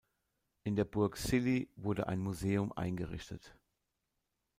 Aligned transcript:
In 0.63 0.75
der 0.75 0.83
Burg 0.85 1.15
Cilli 1.15 1.69
wurde 1.75 2.07
ein 2.07 2.17
Museum 2.17 2.71
eingerichtet. 2.71 3.55